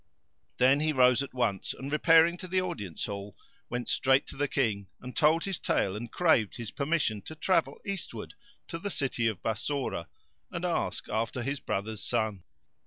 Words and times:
Then 0.57 0.79
he 0.79 0.93
rose 0.93 1.21
at 1.21 1.31
once 1.31 1.75
and, 1.75 1.91
repairing 1.91 2.35
to 2.37 2.47
the 2.47 2.59
audience 2.59 3.05
hall, 3.05 3.37
went 3.69 3.87
straight 3.87 4.25
to 4.29 4.35
the 4.35 4.47
King 4.47 4.87
and 4.99 5.15
told 5.15 5.43
his 5.43 5.59
tale 5.59 5.95
and 5.95 6.11
craved 6.11 6.55
his 6.55 6.71
permission 6.71 7.21
[FN#451] 7.21 7.25
to 7.25 7.35
travel 7.35 7.77
eastward 7.85 8.33
to 8.69 8.79
the 8.79 8.89
city 8.89 9.27
of 9.27 9.43
Bassorah 9.43 10.07
and 10.51 10.65
ask 10.65 11.07
after 11.07 11.43
his 11.43 11.59
brother's 11.59 12.03
son. 12.03 12.41